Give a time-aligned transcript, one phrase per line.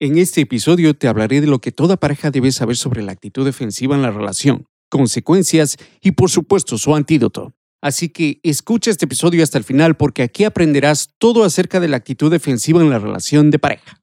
[0.00, 3.44] En este episodio te hablaré de lo que toda pareja debe saber sobre la actitud
[3.44, 7.52] defensiva en la relación, consecuencias y por supuesto su antídoto.
[7.82, 11.96] Así que escucha este episodio hasta el final porque aquí aprenderás todo acerca de la
[11.96, 14.00] actitud defensiva en la relación de pareja.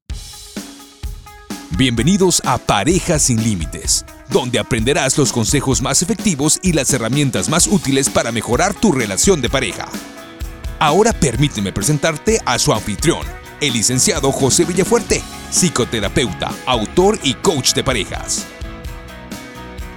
[1.77, 7.67] Bienvenidos a Parejas sin Límites, donde aprenderás los consejos más efectivos y las herramientas más
[7.67, 9.87] útiles para mejorar tu relación de pareja.
[10.77, 13.25] Ahora permíteme presentarte a su anfitrión,
[13.61, 18.47] el licenciado José Villafuerte, psicoterapeuta, autor y coach de parejas.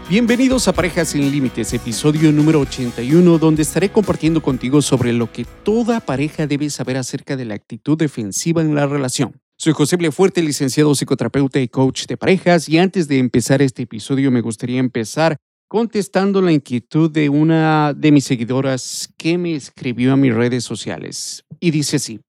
[0.09, 5.45] Bienvenidos a Parejas sin Límites, episodio número 81, donde estaré compartiendo contigo sobre lo que
[5.45, 9.38] toda pareja debe saber acerca de la actitud defensiva en la relación.
[9.59, 14.30] Soy José Villafuerte, licenciado psicoterapeuta y coach de parejas, y antes de empezar este episodio
[14.30, 15.36] me gustaría empezar
[15.66, 21.45] contestando la inquietud de una de mis seguidoras que me escribió a mis redes sociales.
[21.61, 22.20] Y dice así,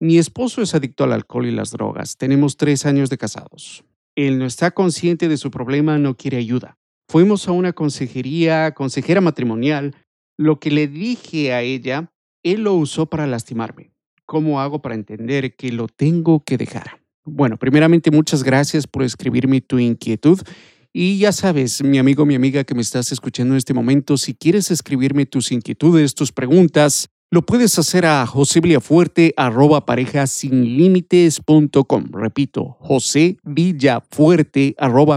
[0.00, 2.16] mi esposo es adicto al alcohol y las drogas.
[2.16, 3.84] Tenemos tres años de casados.
[4.14, 6.78] Él no está consciente de su problema, no quiere ayuda.
[7.08, 9.94] Fuimos a una consejería, consejera matrimonial.
[10.36, 13.92] Lo que le dije a ella, él lo usó para lastimarme.
[14.24, 17.00] ¿Cómo hago para entender que lo tengo que dejar?
[17.24, 20.40] Bueno, primeramente muchas gracias por escribirme tu inquietud.
[20.92, 24.34] Y ya sabes, mi amigo, mi amiga que me estás escuchando en este momento, si
[24.34, 32.04] quieres escribirme tus inquietudes, tus preguntas, lo puedes hacer a josevillafuerte arroba parejasinlímites.com.
[32.12, 32.78] Repito,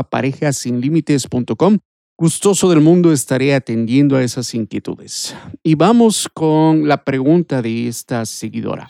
[0.10, 1.78] parejasinlímites.com.
[2.18, 5.34] Gustoso del mundo estaré atendiendo a esas inquietudes.
[5.64, 8.90] Y vamos con la pregunta de esta seguidora.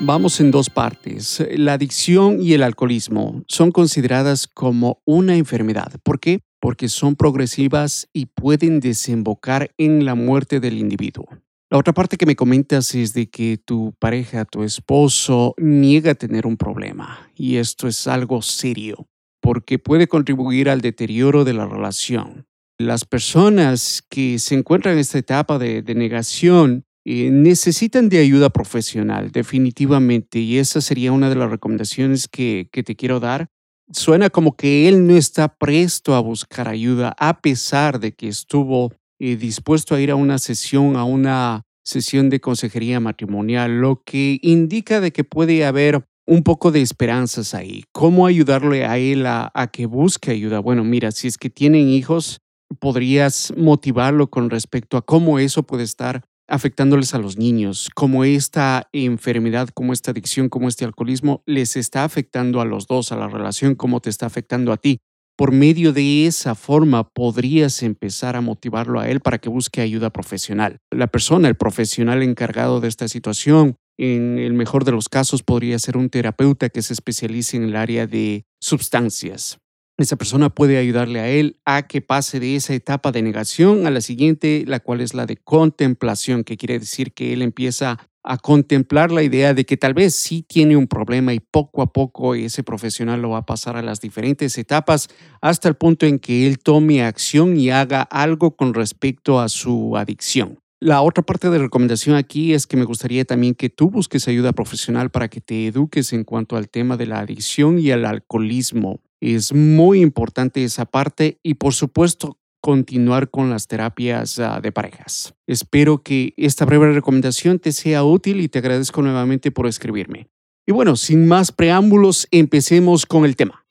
[0.00, 1.42] Vamos en dos partes.
[1.56, 5.92] La adicción y el alcoholismo son consideradas como una enfermedad.
[6.02, 6.40] ¿Por qué?
[6.64, 11.28] Porque son progresivas y pueden desembocar en la muerte del individuo.
[11.68, 16.46] La otra parte que me comentas es de que tu pareja, tu esposo, niega tener
[16.46, 19.06] un problema y esto es algo serio
[19.42, 22.46] porque puede contribuir al deterioro de la relación.
[22.78, 29.32] Las personas que se encuentran en esta etapa de, negación eh, necesitan de ayuda profesional,
[29.32, 33.50] definitivamente, y esa sería una de las recomendaciones que te quiero dar
[33.92, 38.92] suena como que él no está presto a buscar ayuda a pesar de que estuvo
[39.18, 44.38] eh, dispuesto a ir a una sesión, a una sesión de consejería matrimonial, lo que
[44.42, 47.84] indica de que puede haber un poco de esperanzas ahí.
[47.92, 50.58] ¿Cómo ayudarle a él a, a que busque ayuda?
[50.60, 52.40] Bueno, mira, si es que tienen hijos,
[52.80, 58.88] podrías motivarlo con respecto a cómo eso puede estar afectándoles a los niños, como esta
[58.92, 63.28] enfermedad, como esta adicción, como este alcoholismo les está afectando a los dos, a la
[63.28, 64.98] relación, como te está afectando a ti.
[65.36, 70.10] Por medio de esa forma podrías empezar a motivarlo a él para que busque ayuda
[70.10, 70.78] profesional.
[70.92, 75.78] La persona, el profesional encargado de esta situación, en el mejor de los casos podría
[75.78, 79.58] ser un terapeuta que se especialice en el área de sustancias.
[79.96, 83.90] Esa persona puede ayudarle a él a que pase de esa etapa de negación a
[83.90, 88.38] la siguiente, la cual es la de contemplación, que quiere decir que él empieza a
[88.38, 92.34] contemplar la idea de que tal vez sí tiene un problema y poco a poco
[92.34, 95.08] ese profesional lo va a pasar a las diferentes etapas
[95.40, 99.96] hasta el punto en que él tome acción y haga algo con respecto a su
[99.96, 100.58] adicción.
[100.80, 104.52] La otra parte de recomendación aquí es que me gustaría también que tú busques ayuda
[104.52, 109.03] profesional para que te eduques en cuanto al tema de la adicción y el alcoholismo.
[109.20, 115.34] Es muy importante esa parte y por supuesto continuar con las terapias ah, de parejas.
[115.46, 120.28] Espero que esta breve recomendación te sea útil y te agradezco nuevamente por escribirme.
[120.66, 123.66] Y bueno, sin más preámbulos, empecemos con el tema.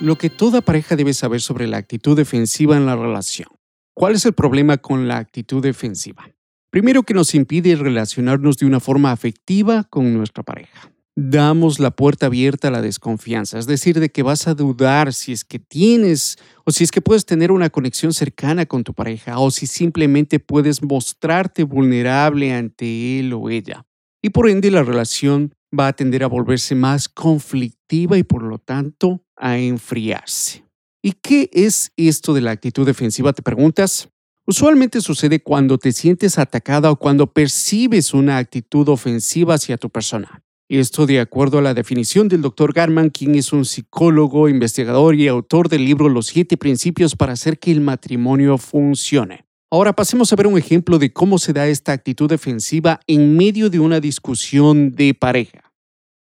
[0.00, 3.48] Lo que toda pareja debe saber sobre la actitud defensiva en la relación.
[3.94, 6.30] ¿Cuál es el problema con la actitud defensiva?
[6.70, 12.26] Primero que nos impide relacionarnos de una forma afectiva con nuestra pareja damos la puerta
[12.26, 16.36] abierta a la desconfianza, es decir, de que vas a dudar si es que tienes
[16.64, 20.38] o si es que puedes tener una conexión cercana con tu pareja o si simplemente
[20.38, 23.86] puedes mostrarte vulnerable ante él o ella.
[24.22, 28.58] Y por ende la relación va a tender a volverse más conflictiva y por lo
[28.58, 30.64] tanto a enfriarse.
[31.02, 33.32] ¿Y qué es esto de la actitud defensiva?
[33.32, 34.08] Te preguntas.
[34.44, 40.42] Usualmente sucede cuando te sientes atacada o cuando percibes una actitud ofensiva hacia tu persona.
[40.68, 42.72] Esto de acuerdo a la definición del Dr.
[42.72, 47.60] Garman, quien es un psicólogo, investigador y autor del libro Los siete principios para hacer
[47.60, 49.46] que el matrimonio funcione.
[49.70, 53.70] Ahora pasemos a ver un ejemplo de cómo se da esta actitud defensiva en medio
[53.70, 55.72] de una discusión de pareja.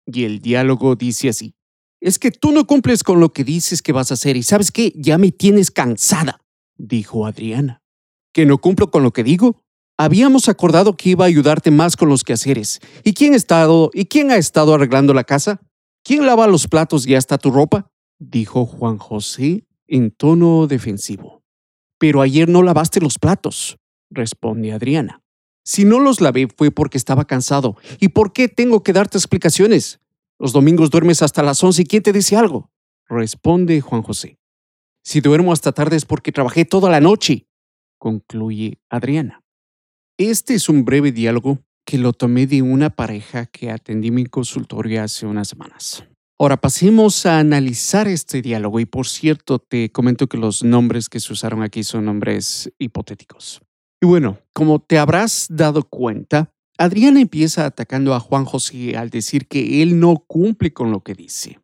[0.06, 1.56] Y el diálogo dice así.
[2.02, 4.74] Es que tú no cumples con lo que dices que vas a hacer y sabes
[4.74, 6.42] qué, ya me tienes cansada,
[6.76, 7.82] dijo Adriana.
[8.34, 9.63] ¿Que no cumplo con lo que digo?
[9.98, 12.80] Habíamos acordado que iba a ayudarte más con los quehaceres.
[13.04, 15.62] ¿Y quién ha estado, y quién ha estado arreglando la casa?
[16.04, 17.92] ¿Quién lava los platos y hasta tu ropa?
[18.20, 21.44] dijo Juan José en tono defensivo.
[22.00, 23.78] Pero ayer no lavaste los platos,
[24.10, 25.22] responde Adriana.
[25.64, 27.78] Si no los lavé fue porque estaba cansado.
[28.00, 30.00] ¿Y por qué tengo que darte explicaciones?
[30.40, 32.72] Los domingos duermes hasta las once y ¿quién te dice algo?
[33.08, 34.40] Responde Juan José.
[35.04, 37.48] Si duermo hasta tarde es porque trabajé toda la noche,
[37.98, 39.43] concluye Adriana.
[40.20, 45.02] Este es un breve diálogo que lo tomé de una pareja que atendí mi consultorio
[45.02, 46.04] hace unas semanas.
[46.40, 51.20] Ahora pasemos a analizar este diálogo y por cierto te comento que los nombres que
[51.20, 53.62] se usaron aquí son nombres hipotéticos.
[54.04, 59.48] Y bueno, como te habrás dado cuenta, Adriana empieza atacando a Juan José al decir
[59.48, 61.60] que él no cumple con lo que dice.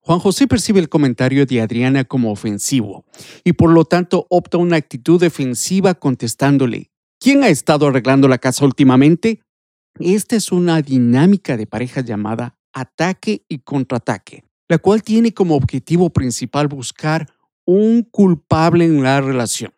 [0.00, 3.04] Juan José percibe el comentario de Adriana como ofensivo
[3.44, 6.91] y por lo tanto opta una actitud defensiva contestándole,
[7.22, 9.40] ¿quién ha estado arreglando la casa últimamente?
[10.00, 16.10] Esta es una dinámica de pareja llamada ataque y contraataque, la cual tiene como objetivo
[16.10, 17.32] principal buscar
[17.64, 19.72] un culpable en la relación.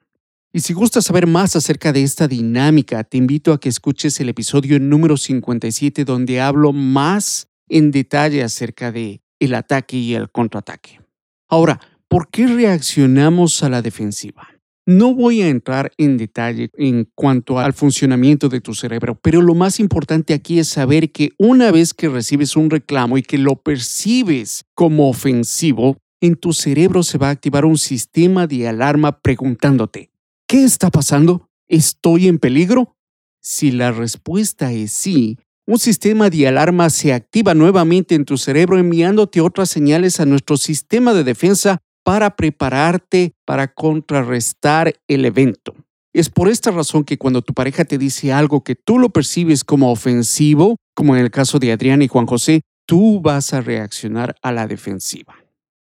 [0.53, 4.29] Y si gustas saber más acerca de esta dinámica, te invito a que escuches el
[4.29, 11.01] episodio número 57 donde hablo más en detalle acerca de el ataque y el contraataque.
[11.49, 14.54] Ahora, ¿por qué reaccionamos a la defensiva?
[14.87, 19.55] No voy a entrar en detalle en cuanto al funcionamiento de tu cerebro, pero lo
[19.55, 23.57] más importante aquí es saber que una vez que recibes un reclamo y que lo
[23.57, 30.11] percibes como ofensivo, en tu cerebro se va a activar un sistema de alarma preguntándote,
[30.47, 31.49] ¿Qué está pasando?
[31.69, 32.95] ¿Estoy en peligro?
[33.41, 38.79] Si la respuesta es sí, un sistema de alarma se activa nuevamente en tu cerebro
[38.79, 45.75] enviándote otras señales a nuestro sistema de defensa para prepararte para contrarrestar el evento.
[46.13, 49.65] Es por esta razón que cuando tu pareja te dice algo que tú lo percibes
[49.65, 54.37] como ofensivo, como en el caso de Adrián y Juan José, tú vas a reaccionar
[54.43, 55.35] a la defensiva.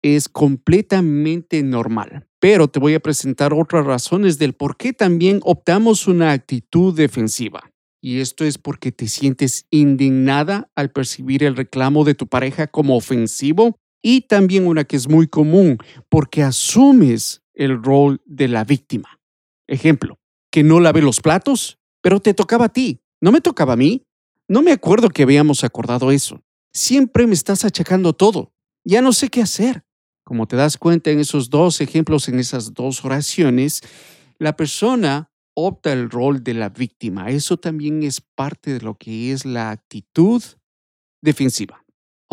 [0.01, 2.27] Es completamente normal.
[2.39, 7.71] Pero te voy a presentar otras razones del por qué también optamos una actitud defensiva.
[8.01, 12.97] Y esto es porque te sientes indignada al percibir el reclamo de tu pareja como
[12.97, 15.79] ofensivo y también una que es muy común
[16.09, 19.19] porque asumes el rol de la víctima.
[19.65, 20.19] Ejemplo,
[20.51, 24.05] que no lave los platos, pero te tocaba a ti, no me tocaba a mí.
[24.49, 26.43] No me acuerdo que habíamos acordado eso.
[26.73, 28.53] Siempre me estás achacando todo.
[28.83, 29.85] Ya no sé qué hacer.
[30.25, 33.81] Como te das cuenta en esos dos ejemplos, en esas dos oraciones,
[34.39, 37.29] la persona opta el rol de la víctima.
[37.29, 40.43] Eso también es parte de lo que es la actitud
[41.21, 41.82] defensiva.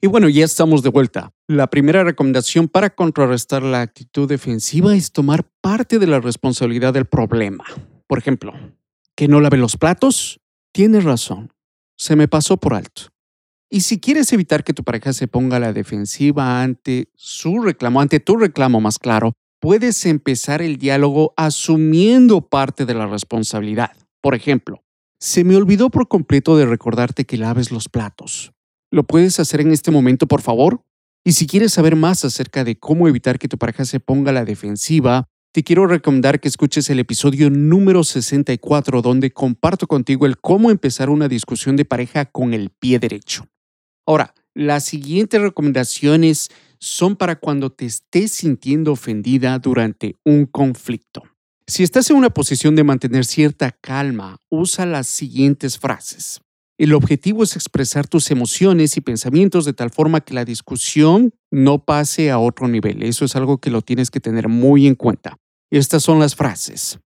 [0.00, 1.32] Y bueno, ya estamos de vuelta.
[1.48, 7.06] La primera recomendación para contrarrestar la actitud defensiva es tomar parte de la responsabilidad del
[7.06, 7.64] problema.
[8.06, 8.52] Por ejemplo,
[9.16, 10.40] que no lave los platos.
[10.72, 11.52] Tienes razón.
[11.96, 13.08] Se me pasó por alto.
[13.70, 18.00] Y si quieres evitar que tu pareja se ponga a la defensiva ante su reclamo,
[18.00, 23.96] ante tu reclamo más claro, puedes empezar el diálogo asumiendo parte de la responsabilidad.
[24.20, 24.84] Por ejemplo,
[25.18, 28.52] se me olvidó por completo de recordarte que laves los platos.
[28.90, 30.82] ¿Lo puedes hacer en este momento, por favor?
[31.24, 34.34] Y si quieres saber más acerca de cómo evitar que tu pareja se ponga a
[34.34, 40.38] la defensiva, te quiero recomendar que escuches el episodio número 64 donde comparto contigo el
[40.38, 43.46] cómo empezar una discusión de pareja con el pie derecho.
[44.06, 51.24] Ahora, las siguientes recomendaciones son para cuando te estés sintiendo ofendida durante un conflicto.
[51.66, 56.40] Si estás en una posición de mantener cierta calma, usa las siguientes frases.
[56.78, 61.84] El objetivo es expresar tus emociones y pensamientos de tal forma que la discusión no
[61.84, 63.02] pase a otro nivel.
[63.02, 65.38] Eso es algo que lo tienes que tener muy en cuenta.
[65.70, 67.00] Estas son las frases.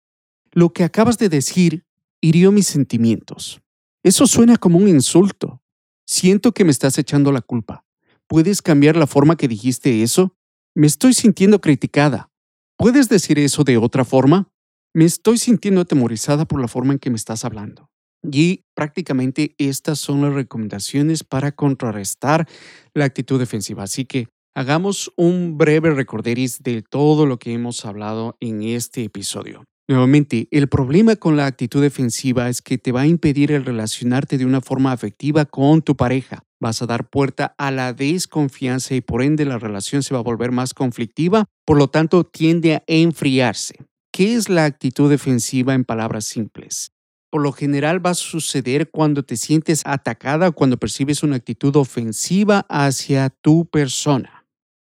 [0.50, 1.86] Lo que acabas de decir
[2.20, 3.62] hirió mis sentimientos.
[4.02, 5.62] Eso suena como un insulto.
[6.06, 7.86] Siento que me estás echando la culpa.
[8.26, 10.36] ¿Puedes cambiar la forma que dijiste eso?
[10.74, 12.30] Me estoy sintiendo criticada.
[12.76, 14.52] ¿Puedes decir eso de otra forma?
[14.92, 17.91] Me estoy sintiendo atemorizada por la forma en que me estás hablando.
[18.22, 22.48] Y prácticamente estas son las recomendaciones para contrarrestar
[22.94, 23.82] la actitud defensiva.
[23.82, 29.64] Así que hagamos un breve recorderis de todo lo que hemos hablado en este episodio.
[29.88, 34.38] Nuevamente, el problema con la actitud defensiva es que te va a impedir el relacionarte
[34.38, 36.44] de una forma afectiva con tu pareja.
[36.60, 40.22] Vas a dar puerta a la desconfianza y por ende la relación se va a
[40.22, 43.74] volver más conflictiva, por lo tanto tiende a enfriarse.
[44.12, 46.92] ¿Qué es la actitud defensiva en palabras simples?
[47.32, 51.74] Por lo general va a suceder cuando te sientes atacada o cuando percibes una actitud
[51.76, 54.46] ofensiva hacia tu persona.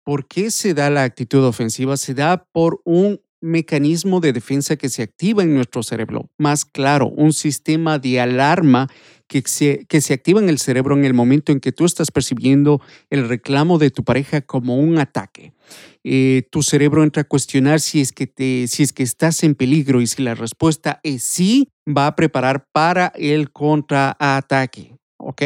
[0.03, 1.99] ¿Por qué se da la actitud ofensiva?
[1.99, 6.31] Se da por un mecanismo de defensa que se activa en nuestro cerebro.
[6.39, 8.89] Más claro, un sistema de alarma
[9.27, 12.11] que se, que se activa en el cerebro en el momento en que tú estás
[12.11, 12.81] percibiendo
[13.11, 15.53] el reclamo de tu pareja como un ataque.
[16.05, 19.55] Eh, tu cerebro entra a cuestionar si es, que te, si es que estás en
[19.55, 24.97] peligro y si la respuesta es sí, va a preparar para el contraataque.
[25.19, 25.43] ¿Ok?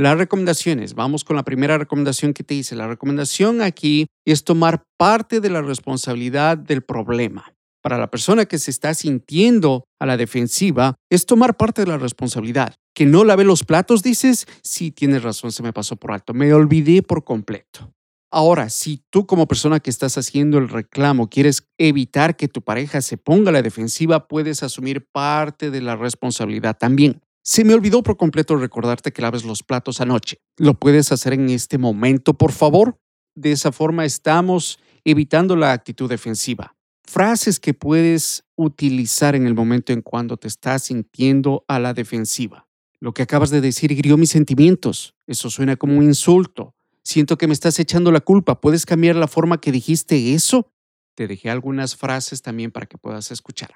[0.00, 0.94] Las recomendaciones.
[0.94, 2.74] Vamos con la primera recomendación que te hice.
[2.74, 7.52] La recomendación aquí es tomar parte de la responsabilidad del problema.
[7.82, 11.98] Para la persona que se está sintiendo a la defensiva, es tomar parte de la
[11.98, 12.76] responsabilidad.
[12.94, 16.50] Que no lave los platos, dices, sí, tienes razón, se me pasó por alto, me
[16.54, 17.92] olvidé por completo.
[18.32, 23.02] Ahora, si tú como persona que estás haciendo el reclamo quieres evitar que tu pareja
[23.02, 27.20] se ponga a la defensiva, puedes asumir parte de la responsabilidad también.
[27.42, 30.38] Se me olvidó por completo recordarte que laves los platos anoche.
[30.58, 32.98] ¿Lo puedes hacer en este momento, por favor?
[33.34, 36.76] De esa forma estamos evitando la actitud defensiva.
[37.04, 42.68] Frases que puedes utilizar en el momento en cuando te estás sintiendo a la defensiva.
[43.00, 45.14] Lo que acabas de decir hirió mis sentimientos.
[45.26, 46.74] Eso suena como un insulto.
[47.02, 48.60] Siento que me estás echando la culpa.
[48.60, 50.70] ¿Puedes cambiar la forma que dijiste eso?
[51.14, 53.70] Te dejé algunas frases también para que puedas escuchar.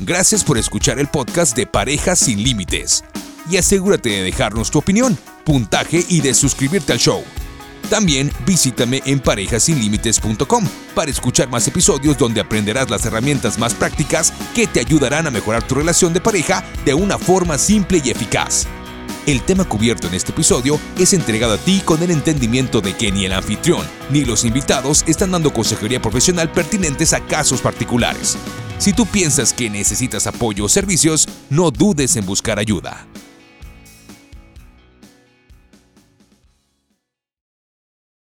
[0.04, 3.04] Gracias por escuchar el podcast de Parejas sin Límites.
[3.48, 7.22] Y asegúrate de dejarnos tu opinión, puntaje y de suscribirte al show.
[7.88, 14.66] También visítame en parejasinlimites.com para escuchar más episodios donde aprenderás las herramientas más prácticas que
[14.66, 18.66] te ayudarán a mejorar tu relación de pareja de una forma simple y eficaz.
[19.26, 23.12] El tema cubierto en este episodio es entregado a ti con el entendimiento de que
[23.12, 28.36] ni el anfitrión ni los invitados están dando consejería profesional pertinentes a casos particulares.
[28.82, 33.06] Si tú piensas que necesitas apoyo o servicios, no dudes en buscar ayuda.